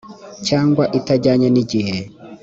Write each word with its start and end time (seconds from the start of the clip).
cyangwa 0.47 0.83
itajyanye 0.99 1.47
n 1.51 1.57
igihe 1.63 1.97